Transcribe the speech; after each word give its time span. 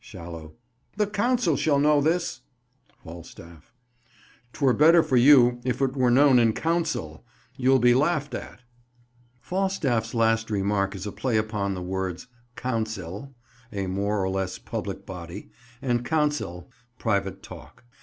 Shallow. 0.03 0.55
The 0.97 1.05
Council 1.05 1.55
shall 1.55 1.77
know 1.77 2.01
this. 2.01 2.41
Falstaff. 3.03 3.71
'Twere 4.51 4.73
better 4.73 5.03
for 5.03 5.15
you, 5.15 5.61
if 5.63 5.79
it 5.79 5.95
were 5.95 6.09
known 6.09 6.39
in 6.39 6.53
counsel: 6.53 7.23
you'll 7.55 7.79
he 7.79 7.93
laughed 7.93 8.33
at. 8.33 8.61
Falstaff's 9.39 10.15
last 10.15 10.49
remark 10.49 10.95
is 10.95 11.05
a 11.05 11.11
play 11.11 11.37
upon 11.37 11.75
the 11.75 11.83
words 11.83 12.25
"Council," 12.55 13.35
a 13.71 13.85
more 13.85 14.19
or 14.23 14.29
less 14.31 14.57
public 14.57 15.05
body, 15.05 15.51
and 15.83 16.03
"counsel," 16.03 16.71
private 16.97 17.43
talk. 17.43 17.83